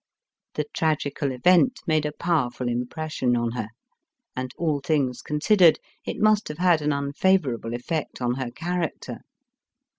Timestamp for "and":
4.35-4.49